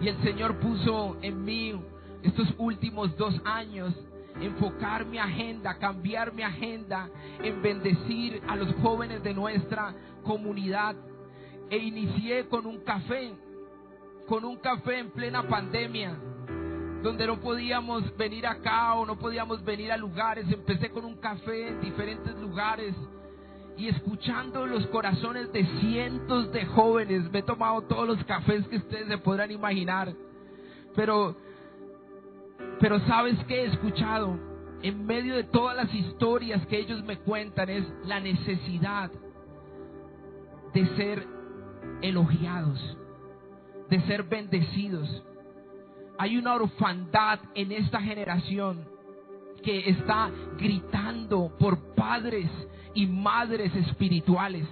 [0.00, 1.78] Y el Señor puso en mí
[2.22, 3.94] estos últimos dos años
[4.40, 7.08] enfocar mi agenda, cambiar mi agenda
[7.42, 10.96] en bendecir a los jóvenes de nuestra comunidad.
[11.70, 13.32] E inicié con un café,
[14.26, 16.16] con un café en plena pandemia.
[17.02, 20.50] donde no podíamos venir acá o no podíamos venir a lugares.
[20.50, 22.92] Empecé con un café en diferentes lugares
[23.76, 27.30] y escuchando los corazones de cientos de jóvenes.
[27.30, 30.12] Me he tomado todos los cafés que ustedes se podrán imaginar.
[30.96, 31.36] Pero,
[32.80, 34.38] pero sabes qué he escuchado
[34.82, 39.10] en medio de todas las historias que ellos me cuentan es la necesidad
[40.72, 41.26] de ser
[42.02, 42.96] elogiados,
[43.90, 45.24] de ser bendecidos.
[46.18, 48.84] Hay una orfandad en esta generación
[49.62, 52.48] que está gritando por padres
[52.94, 54.66] y madres espirituales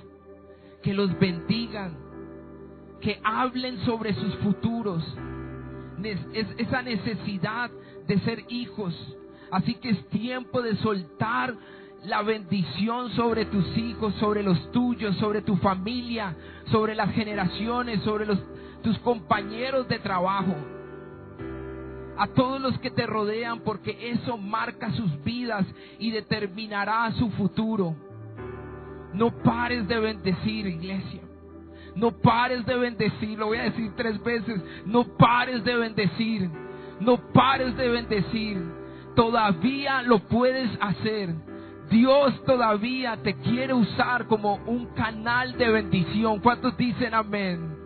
[0.83, 1.97] que los bendigan,
[3.01, 5.03] que hablen sobre sus futuros,
[6.05, 7.71] es esa necesidad
[8.07, 8.95] de ser hijos.
[9.51, 11.55] Así que es tiempo de soltar
[12.05, 16.37] la bendición sobre tus hijos, sobre los tuyos, sobre tu familia,
[16.71, 18.27] sobre las generaciones, sobre
[18.83, 20.55] tus compañeros de trabajo.
[22.19, 25.67] A todos los que te rodean, porque eso marca sus vidas
[25.99, 27.95] y determinará su futuro.
[29.13, 31.21] No pares de bendecir, iglesia.
[31.95, 34.63] No pares de bendecir, lo voy a decir tres veces.
[34.85, 36.51] No pares de bendecir.
[37.01, 38.63] No pares de bendecir.
[39.15, 41.35] Todavía lo puedes hacer
[41.91, 46.41] Dios todavía te quiere usar como un canal de bendición.
[46.41, 47.77] ¿Cuántos dicen amén?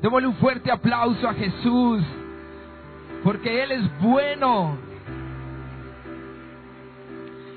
[0.00, 2.02] Démosle un fuerte aplauso a Jesús,
[3.22, 4.78] porque Él es bueno.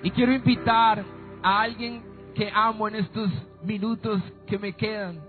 [0.04, 1.04] Y quiero invitar
[1.42, 2.04] a alguien
[2.36, 3.32] que amo en estos
[3.64, 5.22] minutos que me quedan.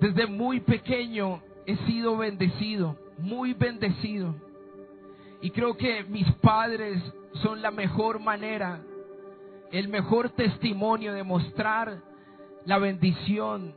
[0.00, 4.34] Desde muy pequeño he sido bendecido, muy bendecido.
[5.44, 7.02] Y creo que mis padres
[7.42, 8.80] son la mejor manera
[9.72, 12.00] el mejor testimonio de mostrar
[12.64, 13.74] la bendición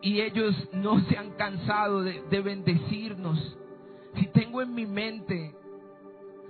[0.00, 3.58] y ellos no se han cansado de, bendecirnos.
[4.14, 5.56] Si tengo en mi mente,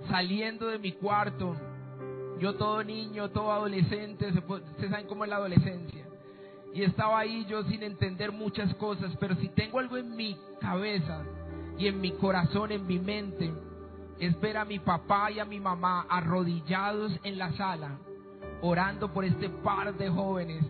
[0.07, 1.55] saliendo de mi cuarto,
[2.37, 4.31] yo todo niño, todo adolescente,
[4.79, 6.05] se saben cómo es la adolescencia,
[6.75, 11.23] y estaba ahí yo sin entender muchas cosas, pero si tengo algo en mi cabeza
[11.79, 13.51] y en mi corazón, en mi mente,
[14.19, 17.97] es ver a mi papá y a mi mamá arrodillados en la sala
[18.61, 20.63] orando por este par de jóvenes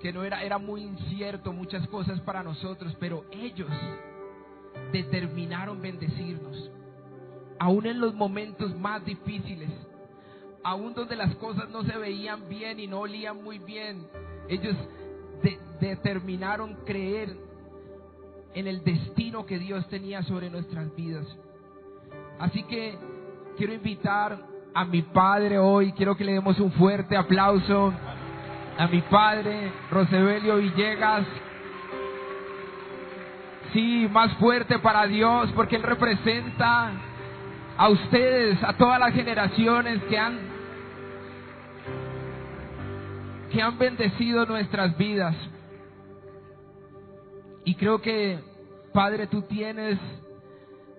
[0.00, 3.70] que no era, era muy incierto muchas cosas para nosotros, pero ellos
[4.92, 6.70] determinaron bendecirnos,
[7.58, 9.70] aún en los momentos más difíciles,
[10.64, 14.06] aún donde las cosas no se veían bien y no olían muy bien,
[14.48, 14.76] ellos
[15.80, 17.36] determinaron creer
[18.54, 21.26] en el destino que Dios tenía sobre nuestras vidas.
[22.40, 22.98] Así que
[23.58, 24.38] quiero invitar
[24.72, 25.92] a mi padre hoy.
[25.92, 27.92] Quiero que le demos un fuerte aplauso
[28.78, 31.26] a mi padre, Rosebelio Villegas.
[33.74, 36.92] Sí, más fuerte para Dios, porque Él representa
[37.76, 40.38] a ustedes, a todas las generaciones que han,
[43.52, 45.36] que han bendecido nuestras vidas.
[47.66, 48.40] Y creo que,
[48.94, 49.98] Padre, tú tienes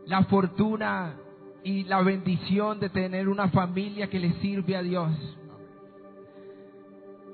[0.05, 1.15] la fortuna
[1.63, 5.11] y la bendición de tener una familia que le sirve a Dios.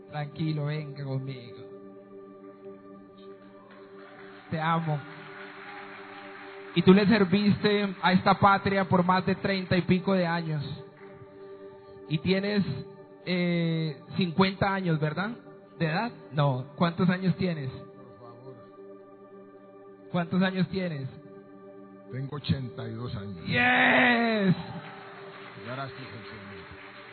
[0.09, 1.57] Tranquilo, venga conmigo.
[4.49, 4.99] Te amo.
[6.75, 10.63] Y tú le serviste a esta patria por más de treinta y pico de años.
[12.09, 12.63] Y tienes
[13.25, 15.31] eh, 50 años, ¿verdad?
[15.79, 16.11] ¿De edad?
[16.31, 16.65] No.
[16.75, 17.69] ¿Cuántos años tienes?
[20.11, 21.09] ¿Cuántos años tienes?
[22.11, 23.45] Tengo 82 años.
[23.45, 23.87] Yes.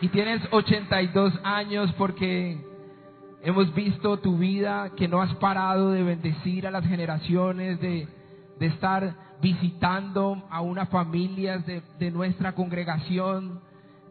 [0.01, 2.59] Y tienes 82 años porque
[3.43, 8.09] hemos visto tu vida, que no has parado de bendecir a las generaciones, de,
[8.59, 13.61] de estar visitando a unas familias de, de, nuestra congregación,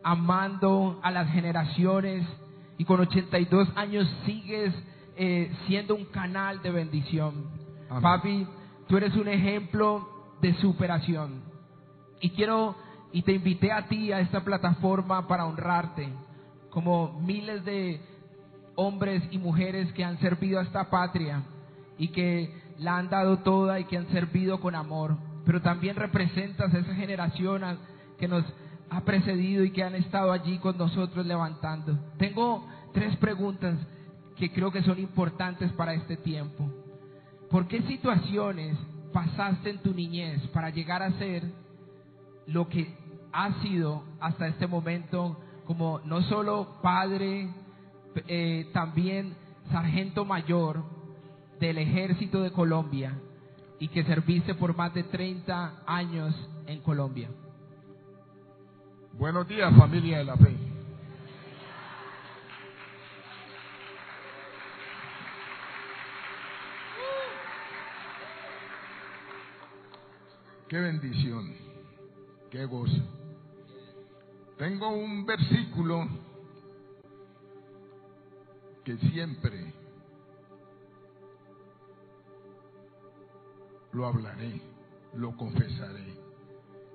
[0.03, 2.25] amando a las generaciones.
[2.77, 4.73] Y con 82 años sigues
[5.15, 7.45] eh, siendo un canal de bendición.
[8.01, 8.47] Papi,
[8.87, 11.43] tú eres un ejemplo de superación.
[12.19, 12.75] Y quiero,
[13.13, 16.09] y te invité a ti a esta plataforma para honrarte,
[16.71, 18.01] como miles de
[18.75, 21.43] hombres y mujeres que han servido a esta patria
[21.99, 25.15] y que la han dado toda y que han servido con amor.
[25.45, 27.61] Pero también representas a esa generación
[28.17, 28.43] que nos
[28.89, 31.99] ha precedido y que han estado allí con nosotros levantando.
[32.17, 33.77] Tengo tres preguntas
[34.37, 36.67] que creo que son importantes para este tiempo.
[37.51, 38.75] ¿Por qué situaciones
[39.11, 41.43] pasaste en tu niñez para llegar a ser
[42.47, 43.02] lo que
[43.33, 47.49] has sido hasta este momento como no solo padre,
[48.27, 49.35] eh, también
[49.71, 50.83] sargento mayor
[51.59, 53.17] del ejército de Colombia
[53.79, 56.35] y que serviste por más de 30 años
[56.67, 57.29] en Colombia.
[59.13, 60.55] Buenos días, familia de la fe.
[70.67, 71.53] Qué bendición,
[72.49, 73.22] qué gozo.
[74.63, 76.07] Tengo un versículo
[78.85, 79.73] que siempre
[83.91, 84.61] lo hablaré,
[85.15, 86.17] lo confesaré.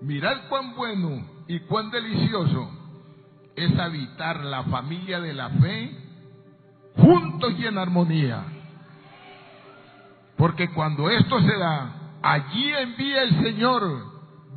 [0.00, 2.70] Mirad cuán bueno y cuán delicioso
[3.54, 5.90] es habitar la familia de la fe
[6.96, 8.46] juntos y en armonía.
[10.38, 14.07] Porque cuando esto se da, allí envía el Señor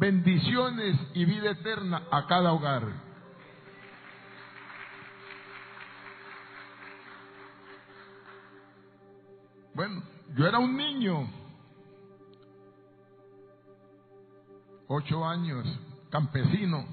[0.01, 2.81] bendiciones y vida eterna a cada hogar.
[9.75, 10.01] Bueno,
[10.35, 11.29] yo era un niño,
[14.87, 15.67] ocho años,
[16.09, 16.83] campesino.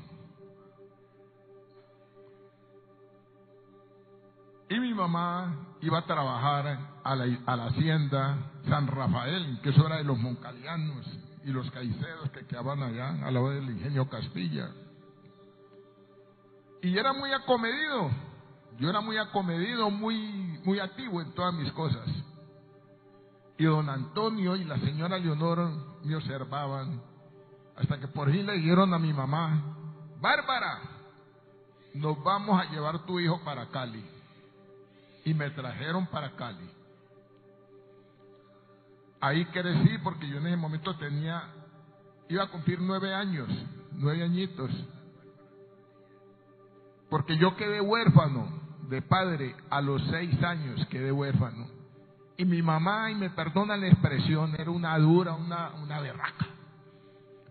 [4.68, 8.36] Y mi mamá iba a trabajar a la, hacienda
[8.68, 11.06] San Rafael, que eso era de los moncalianos
[11.48, 14.70] y los caicedos que quedaban allá, a la vez del ingenio Castilla.
[16.82, 18.10] Y era muy acomedido,
[18.78, 22.06] yo era muy acomedido, muy, muy activo en todas mis cosas.
[23.56, 25.70] Y don Antonio y la señora Leonor
[26.04, 27.00] me observaban
[27.76, 29.74] hasta que por fin le dijeron a mi mamá,
[30.20, 30.82] Bárbara,
[31.94, 34.04] nos vamos a llevar tu hijo para Cali.
[35.24, 36.70] Y me trajeron para Cali.
[39.20, 41.42] Ahí crecí porque yo en ese momento tenía,
[42.28, 43.48] iba a cumplir nueve años,
[43.92, 44.70] nueve añitos.
[47.10, 51.66] Porque yo quedé huérfano de padre a los seis años, quedé huérfano.
[52.36, 56.46] Y mi mamá, y me perdona la expresión, era una dura, una, una berraca,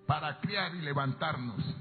[0.06, 1.76] para criar y levantarnos.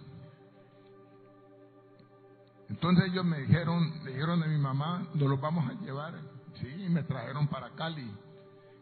[2.69, 6.15] Entonces ellos me dijeron, le dijeron a mi mamá, nos los vamos a llevar.
[6.61, 8.11] Sí, y me trajeron para Cali.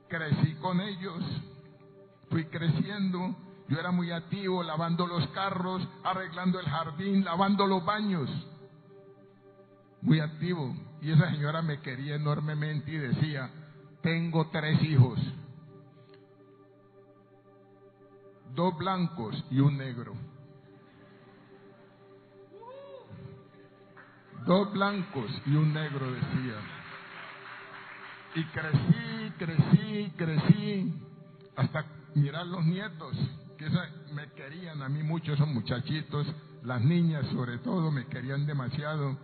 [0.09, 1.23] Crecí con ellos,
[2.31, 3.37] fui creciendo.
[3.69, 8.29] Yo era muy activo, lavando los carros, arreglando el jardín, lavando los baños.
[10.03, 10.75] Muy activo.
[11.01, 13.51] Y esa señora me quería enormemente y decía,
[14.03, 15.19] tengo tres hijos,
[18.55, 20.15] dos blancos y un negro.
[24.47, 26.74] Dos blancos y un negro, decía.
[28.35, 30.95] Y crecí, crecí, crecí,
[31.55, 33.17] hasta mirar los nietos,
[33.57, 36.27] que esa, me querían a mí mucho esos muchachitos,
[36.65, 39.17] las niñas sobre todo me querían demasiado,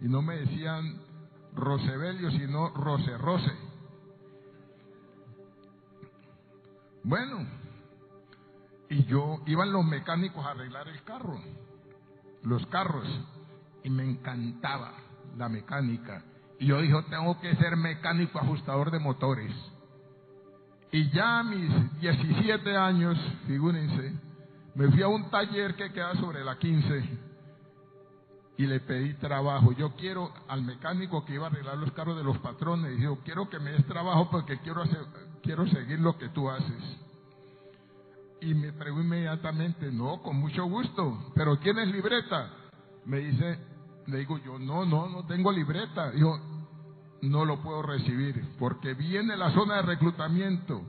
[0.00, 1.00] y no me decían
[1.54, 3.52] Rosebelio, sino Rose Rose.
[7.04, 7.46] Bueno,
[8.90, 11.40] y yo iban los mecánicos a arreglar el carro,
[12.42, 13.06] los carros,
[13.84, 14.92] y me encantaba
[15.36, 16.24] la mecánica.
[16.58, 19.52] Y yo dije, tengo que ser mecánico ajustador de motores.
[20.90, 24.14] Y ya a mis 17 años, figúrense,
[24.74, 27.18] me fui a un taller que queda sobre la 15
[28.58, 29.72] y le pedí trabajo.
[29.72, 33.48] Yo quiero al mecánico que iba a arreglar los carros de los patrones, dijo, quiero
[33.50, 35.04] que me des trabajo porque quiero, hacer,
[35.42, 36.82] quiero seguir lo que tú haces.
[38.40, 42.50] Y me preguntó inmediatamente, no, con mucho gusto, pero ¿tienes libreta?
[43.04, 43.58] Me dice,
[44.06, 46.10] le digo yo, no, no, no tengo libreta.
[46.10, 46.38] Dijo,
[47.22, 50.82] no lo puedo recibir porque viene la zona de reclutamiento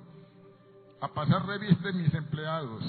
[1.01, 2.83] a pasar revista mis empleados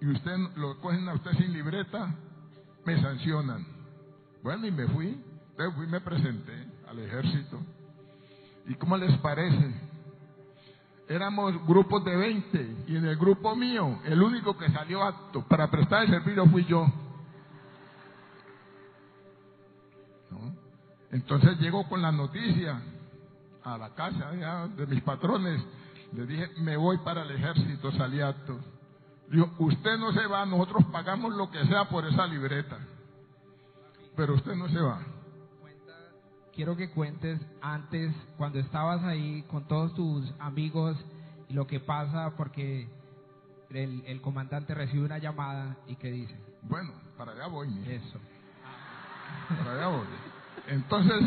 [0.00, 2.14] y usted lo cogen a usted sin libreta,
[2.84, 3.66] me sancionan.
[4.42, 5.18] Bueno, y me fui,
[5.50, 7.58] entonces fui y me presenté al ejército.
[8.66, 9.74] ¿Y cómo les parece?
[11.08, 15.70] Éramos grupos de 20 y en el grupo mío, el único que salió apto para
[15.70, 16.86] prestar el servicio fui yo.
[20.34, 20.54] ¿No?
[21.10, 22.82] Entonces llego con la noticia
[23.62, 25.62] a la casa ya, de mis patrones.
[26.12, 28.58] Le dije, me voy para el ejército, salí apto.
[29.30, 32.78] Digo, usted no se va, nosotros pagamos lo que sea por esa libreta.
[34.16, 35.00] Pero usted no se va.
[36.52, 40.96] Quiero que cuentes antes, cuando estabas ahí con todos tus amigos
[41.48, 42.88] y lo que pasa porque
[43.70, 46.36] el, el comandante recibe una llamada y que dice.
[46.62, 47.68] Bueno, para allá voy.
[47.88, 48.20] Eso.
[49.48, 50.06] Para allá voy.
[50.68, 51.20] Entonces,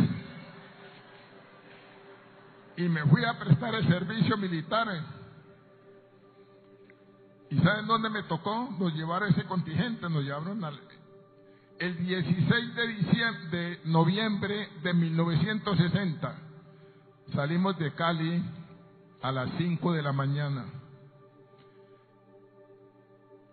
[2.77, 4.87] y me fui a prestar el servicio militar.
[7.49, 8.69] ¿Y saben dónde me tocó?
[8.77, 10.79] Nos llevaron ese contingente, nos llevaron al,
[11.79, 16.35] el 16 de diciembre, de noviembre de 1960.
[17.33, 18.43] Salimos de Cali
[19.21, 20.65] a las 5 de la mañana.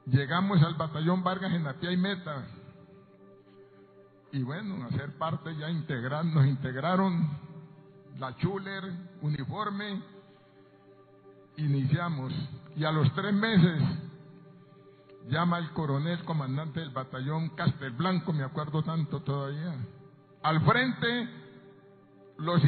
[0.07, 2.47] Llegamos al batallón Vargas en la Pia y Meta.
[4.35, 7.39] Y bueno, hacer parte ya integrar, nos integraron
[8.19, 8.83] la chuler,
[9.23, 10.03] uniforme,
[11.57, 12.33] iniciamos
[12.75, 13.81] y a los tres meses
[15.29, 19.77] llama el coronel comandante del batallón Castelblanco, me acuerdo tanto todavía,
[20.43, 21.29] al frente
[22.39, 22.61] los,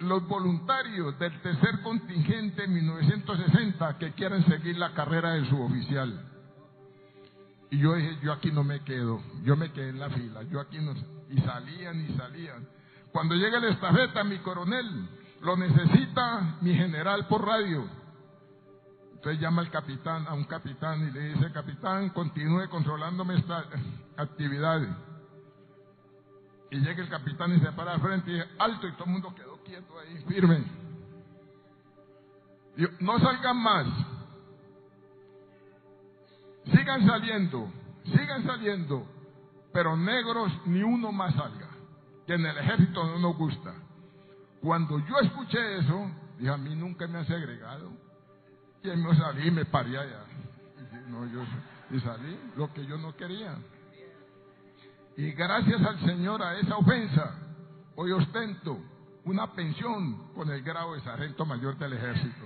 [0.00, 6.33] los voluntarios del tercer contingente 1960 que quieren seguir la carrera de su oficial.
[7.70, 10.60] Y yo dije, yo aquí no me quedo, yo me quedé en la fila, yo
[10.60, 10.94] aquí no...
[11.30, 12.68] Y salían y salían.
[13.10, 15.08] Cuando llega el estafeta, mi coronel,
[15.40, 17.88] lo necesita mi general por radio.
[19.14, 23.64] Entonces llama al capitán, a un capitán y le dice, capitán, continúe controlándome esta
[24.16, 24.80] actividad.
[26.70, 29.10] Y llega el capitán y se para al frente y dice, alto, y todo el
[29.12, 30.64] mundo quedó quieto ahí, firme.
[33.00, 33.86] No salgan más.
[36.66, 37.70] Sigan saliendo,
[38.04, 39.06] sigan saliendo,
[39.72, 41.68] pero negros ni uno más salga,
[42.26, 43.74] que en el ejército no nos gusta.
[44.60, 47.92] Cuando yo escuché eso, dije, a mí nunca me han segregado.
[48.82, 50.24] Y me salí y me paré allá.
[50.78, 51.42] Y, no, yo,
[51.90, 53.56] y salí lo que yo no quería.
[55.16, 57.34] Y gracias al Señor a esa ofensa,
[57.96, 58.78] hoy ostento
[59.24, 62.44] una pensión con el grado de sargento mayor del ejército.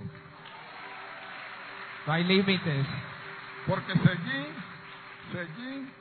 [2.07, 2.85] No hay límites.
[3.67, 4.47] Porque seguí,
[5.31, 5.93] seguí.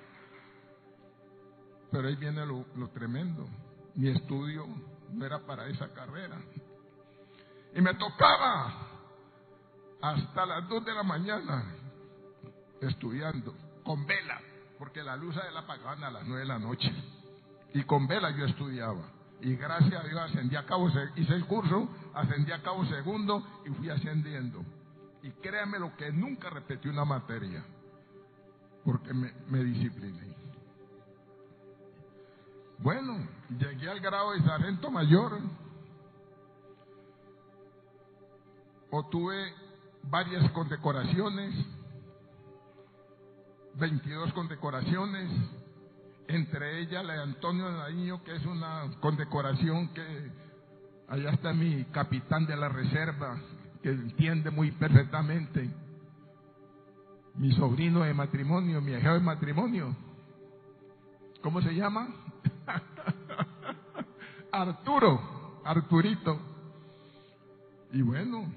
[1.90, 3.46] Pero ahí viene lo, lo tremendo.
[3.94, 4.66] Mi estudio
[5.12, 6.38] no era para esa carrera.
[7.74, 8.88] Y me tocaba
[10.00, 11.74] hasta las dos de la mañana
[12.80, 13.54] estudiando
[13.84, 14.40] con vela,
[14.78, 16.92] porque la luz de la apagaban a las nueve de la noche.
[17.74, 19.10] Y con vela yo estudiaba.
[19.40, 23.70] Y gracias a Dios ascendí a cabo, hice el curso, ascendí a cabo segundo y
[23.70, 24.64] fui ascendiendo.
[25.22, 27.64] Y créame lo que nunca repetí una materia,
[28.84, 30.36] porque me, discipliné.
[32.78, 33.26] Bueno,
[33.58, 35.40] llegué al grado de sargento mayor,
[38.90, 39.52] obtuve
[40.04, 41.54] varias condecoraciones,
[43.74, 45.30] 22 condecoraciones,
[46.28, 50.30] entre ellas la de Antonio Nariño, que es una condecoración que
[51.08, 53.40] allá está mi capitán de la reserva,
[53.82, 55.70] que entiende muy perfectamente,
[57.36, 59.94] mi sobrino de matrimonio, mi hijo de matrimonio,
[61.42, 62.08] ¿cómo se llama?
[64.52, 66.40] Arturo, Arturito.
[67.92, 68.52] Y bueno,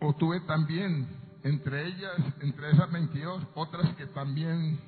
[0.00, 1.06] obtuve también,
[1.42, 4.80] entre ellas, entre esas 22, otras que también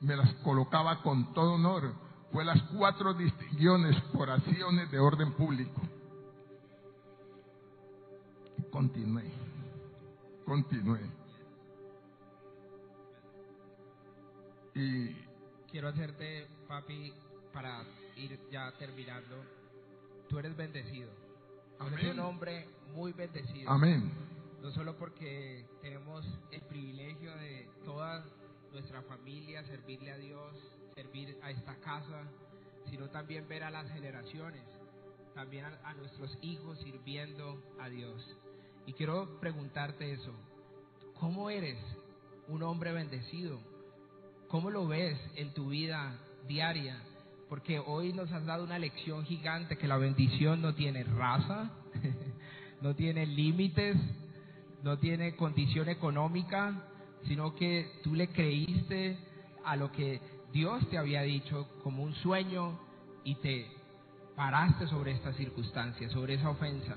[0.00, 1.92] me las colocaba con todo honor,
[2.32, 5.80] fue las cuatro distinciones por acciones de orden público.
[8.70, 9.24] Continué,
[10.44, 11.00] continué.
[14.74, 15.12] Y
[15.70, 17.12] quiero hacerte, papi,
[17.52, 17.82] para
[18.16, 19.36] ir ya terminando.
[20.28, 21.10] Tú eres bendecido.
[21.78, 21.98] Amén.
[21.98, 23.70] Eres un hombre muy bendecido.
[23.70, 24.12] Amén.
[24.62, 28.24] No solo porque tenemos el privilegio de toda
[28.72, 30.52] nuestra familia servirle a Dios,
[30.98, 32.24] servir a esta casa,
[32.90, 34.62] sino también ver a las generaciones,
[35.32, 38.36] también a, a nuestros hijos sirviendo a Dios.
[38.84, 40.32] Y quiero preguntarte eso,
[41.20, 41.78] ¿cómo eres
[42.48, 43.60] un hombre bendecido?
[44.48, 46.18] ¿Cómo lo ves en tu vida
[46.48, 47.00] diaria?
[47.48, 51.70] Porque hoy nos has dado una lección gigante que la bendición no tiene raza,
[52.80, 53.96] no tiene límites,
[54.82, 56.88] no tiene condición económica,
[57.28, 59.16] sino que tú le creíste
[59.64, 62.78] a lo que Dios te había dicho como un sueño
[63.24, 63.70] y te
[64.34, 66.96] paraste sobre esta circunstancia, sobre esa ofensa.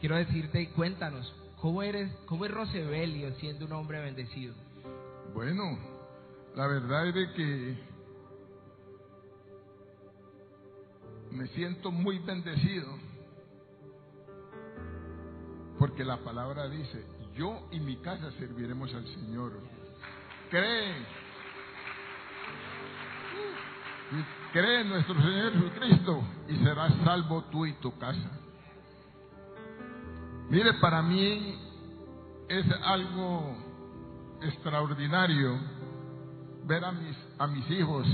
[0.00, 4.54] Quiero decirte, cuéntanos, ¿cómo eres, cómo es Rosebelio siendo un hombre bendecido?
[5.32, 5.78] Bueno,
[6.56, 7.78] la verdad es de que
[11.30, 12.88] me siento muy bendecido
[15.78, 19.52] porque la palabra dice, yo y mi casa serviremos al Señor.
[20.50, 20.94] Cree,
[24.52, 28.30] cree en nuestro Señor Jesucristo y serás salvo tú y tu casa.
[30.50, 31.58] Mire, para mí
[32.48, 33.56] es algo
[34.42, 35.58] extraordinario
[36.64, 38.06] ver a mis, a mis hijos,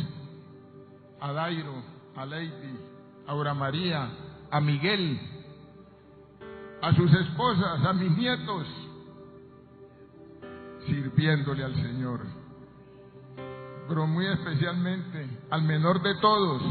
[1.20, 1.82] a Dairo,
[2.14, 2.78] a Lady,
[3.26, 4.08] a Aura María,
[4.50, 5.20] a Miguel,
[6.80, 8.66] a sus esposas, a mis nietos,
[10.86, 12.37] sirviéndole al Señor.
[13.88, 16.62] Pero muy especialmente al menor de todos,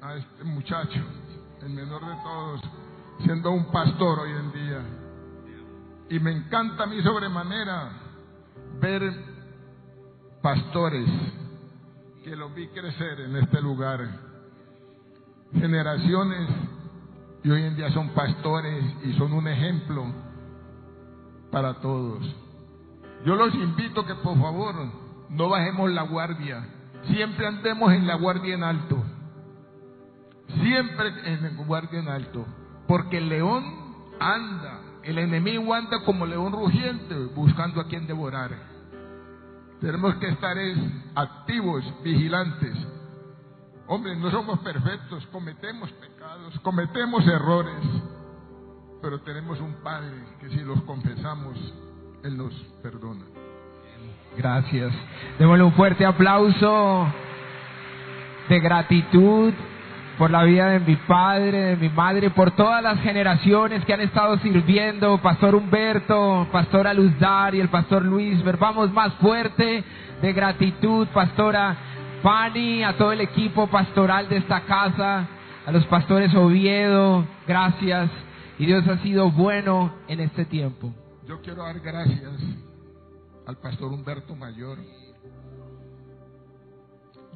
[0.00, 1.00] a este muchacho,
[1.62, 2.60] el menor de todos,
[3.24, 4.82] siendo un pastor hoy en día.
[6.10, 7.90] Y me encanta a mí sobremanera
[8.80, 9.12] ver
[10.40, 11.08] pastores
[12.22, 14.08] que los vi crecer en este lugar.
[15.52, 16.48] Generaciones
[17.42, 20.04] y hoy en día son pastores y son un ejemplo
[21.50, 22.24] para todos.
[23.24, 26.66] Yo los invito que por favor no bajemos la guardia,
[27.06, 29.02] siempre andemos en la guardia en alto,
[30.60, 32.46] siempre en la guardia en alto,
[32.86, 33.64] porque el león
[34.18, 38.50] anda, el enemigo anda como león rugiente buscando a quien devorar.
[39.80, 40.56] Tenemos que estar
[41.14, 42.76] activos, vigilantes.
[43.86, 47.80] Hombre, no somos perfectos, cometemos pecados, cometemos errores,
[49.00, 51.56] pero tenemos un Padre que si los confesamos,
[52.24, 52.52] Él nos
[52.82, 53.24] perdona.
[54.38, 54.92] Gracias.
[55.36, 57.12] Démosle un fuerte aplauso
[58.48, 59.52] de gratitud
[60.16, 64.00] por la vida de mi padre, de mi madre, por todas las generaciones que han
[64.00, 68.40] estado sirviendo, Pastor Humberto, Pastora Luzdar y el Pastor Luis.
[68.60, 69.82] Vamos más fuerte
[70.22, 71.76] de gratitud, Pastora
[72.22, 75.26] Fanny, a todo el equipo pastoral de esta casa,
[75.66, 78.08] a los pastores Oviedo, gracias.
[78.60, 80.92] Y Dios ha sido bueno en este tiempo.
[81.26, 82.67] Yo quiero dar gracias
[83.48, 84.78] al Pastor Humberto Mayor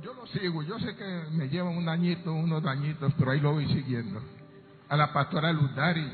[0.02, 3.52] yo lo sigo, yo sé que me llevan un añito, unos añitos, pero ahí lo
[3.52, 4.20] voy siguiendo.
[4.88, 6.10] A la pastora Ludari,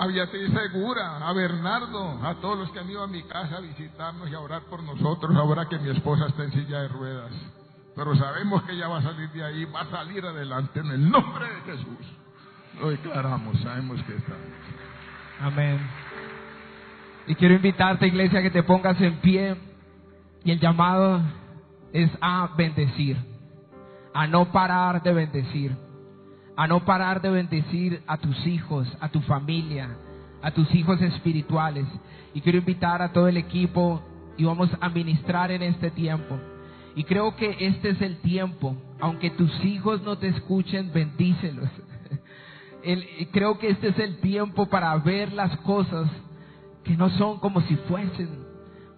[0.00, 3.60] a Beatriz Segura, a Bernardo, a todos los que han ido a mi casa a
[3.60, 7.32] visitarnos y a orar por nosotros, ahora que mi esposa está en silla de ruedas.
[7.94, 11.08] Pero sabemos que ella va a salir de ahí, va a salir adelante en el
[11.08, 12.06] nombre de Jesús.
[12.80, 14.34] Lo declaramos, sabemos que está.
[15.40, 16.07] Amén.
[17.28, 19.54] Y quiero invitarte, iglesia, que te pongas en pie.
[20.44, 21.20] Y el llamado
[21.92, 23.18] es a bendecir,
[24.14, 25.76] a no parar de bendecir,
[26.56, 29.90] a no parar de bendecir a tus hijos, a tu familia,
[30.40, 31.86] a tus hijos espirituales.
[32.32, 34.02] Y quiero invitar a todo el equipo
[34.38, 36.38] y vamos a ministrar en este tiempo.
[36.94, 41.68] Y creo que este es el tiempo, aunque tus hijos no te escuchen, bendícelos.
[43.32, 46.08] creo que este es el tiempo para ver las cosas
[46.88, 48.46] que no son como si fuesen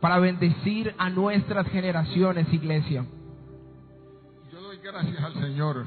[0.01, 3.05] para bendecir a nuestras generaciones, iglesia.
[4.53, 5.87] Yo doy gracias al Señor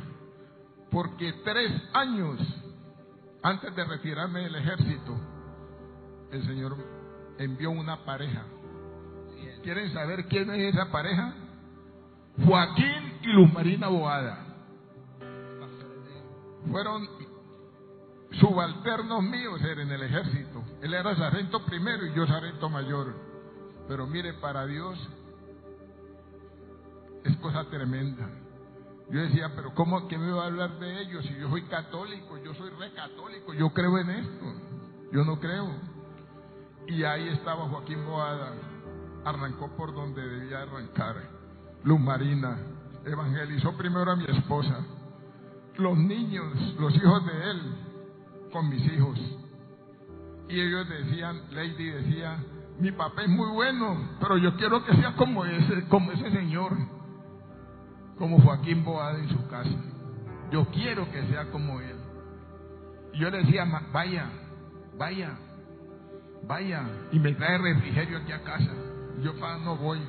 [0.91, 2.41] porque tres años
[3.41, 5.17] antes de retirarme del ejército,
[6.33, 6.75] el Señor
[7.39, 8.43] envió una pareja.
[9.63, 11.33] ¿Quieren saber quién es esa pareja?
[12.45, 14.45] Joaquín y Luz Marina Boada.
[16.69, 17.07] Fueron
[18.41, 20.52] subalternos míos en el ejército.
[20.83, 23.15] Él era sargento primero y yo sargento mayor.
[23.87, 24.99] Pero mire, para Dios
[27.23, 28.29] es cosa tremenda.
[29.09, 32.37] Yo decía, pero ¿cómo que me va a hablar de ellos si yo soy católico?
[32.43, 34.45] Yo soy re católico, yo creo en esto.
[35.13, 35.73] Yo no creo.
[36.87, 38.51] Y ahí estaba Joaquín Boada,
[39.23, 41.15] arrancó por donde debía arrancar.
[41.85, 42.57] Luz Marina
[43.05, 44.85] evangelizó primero a mi esposa,
[45.77, 47.75] los niños, los hijos de él,
[48.51, 49.42] con mis hijos.
[50.49, 52.37] Y ellos decían, Lady decía,
[52.79, 56.75] mi papá es muy bueno, pero yo quiero que sea como ese, como ese señor,
[58.17, 59.69] como Joaquín Boada en su casa.
[60.51, 61.95] Yo quiero que sea como él.
[63.13, 64.29] Y yo le decía, vaya,
[64.97, 65.37] vaya,
[66.47, 68.71] vaya, y me trae refrigerio aquí a casa.
[69.21, 69.99] Yo para no voy.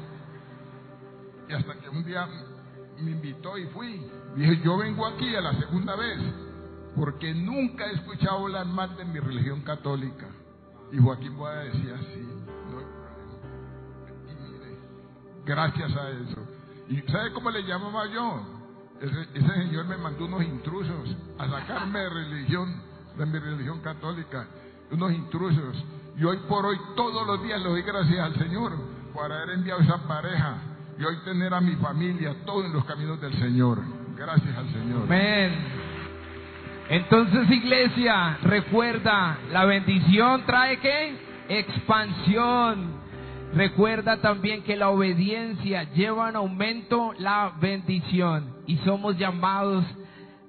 [1.49, 2.27] Y hasta que un día
[2.99, 4.07] me invitó y fui.
[4.37, 6.19] Dije, yo vengo aquí a la segunda vez,
[6.97, 10.29] porque nunca he escuchado hablar mal de mi religión católica.
[10.93, 12.35] Y Joaquín Boada decía, sí,
[15.45, 16.47] gracias a eso.
[16.89, 18.55] ¿Y sabe cómo le llamaba yo?
[19.01, 19.25] Ese,
[19.65, 22.83] señor me mandó unos intrusos a sacarme de religión,
[23.19, 24.47] de mi religión católica,
[24.91, 25.85] unos intrusos.
[26.17, 28.73] Y hoy por hoy, todos los días le doy gracias al Señor
[29.13, 30.59] por haber enviado esa pareja
[30.99, 33.83] y hoy tener a mi familia todo en los caminos del Señor.
[34.17, 35.03] Gracias al Señor.
[35.05, 35.94] Amén.
[36.89, 41.17] Entonces, iglesia, recuerda, la bendición trae qué?
[41.49, 43.03] Expansión.
[43.55, 49.85] Recuerda también que la obediencia lleva en aumento la bendición y somos llamados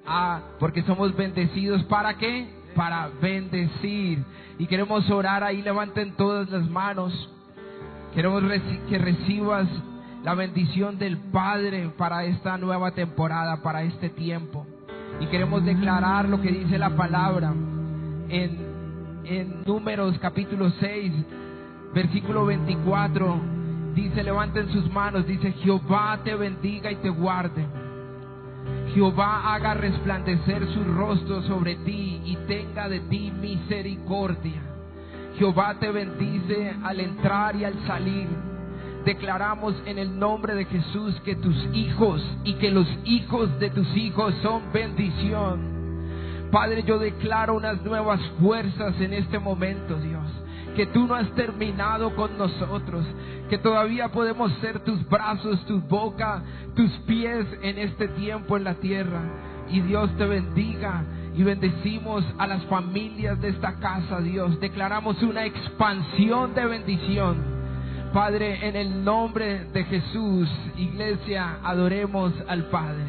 [0.05, 2.49] a, porque somos bendecidos, ¿para qué?
[2.75, 4.23] Para bendecir.
[4.57, 7.29] Y queremos orar ahí, levanten todas las manos.
[8.13, 8.43] Queremos
[8.89, 9.67] que recibas
[10.23, 14.65] la bendición del Padre para esta nueva temporada, para este tiempo.
[15.19, 17.53] Y queremos declarar lo que dice la palabra
[18.29, 18.57] en,
[19.25, 21.13] en Números capítulo 6
[21.95, 23.41] versículo 24,
[23.95, 27.65] dice, levanten sus manos, dice, Jehová te bendiga y te guarde.
[28.93, 34.61] Jehová haga resplandecer su rostro sobre ti y tenga de ti misericordia.
[35.37, 38.27] Jehová te bendice al entrar y al salir.
[39.05, 43.87] Declaramos en el nombre de Jesús que tus hijos y que los hijos de tus
[43.95, 45.75] hijos son bendición.
[46.51, 50.23] Padre, yo declaro unas nuevas fuerzas en este momento, Dios.
[50.75, 53.05] Que tú no has terminado con nosotros,
[53.49, 56.43] que todavía podemos ser tus brazos, tu boca,
[56.75, 59.21] tus pies en este tiempo en la tierra.
[59.69, 61.03] Y Dios te bendiga
[61.35, 64.59] y bendecimos a las familias de esta casa, Dios.
[64.59, 67.54] Declaramos una expansión de bendición.
[68.15, 73.03] Padre, en el nombre de Jesús, iglesia, adoremos al Padre.